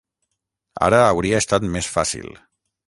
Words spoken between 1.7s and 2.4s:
més fàcil.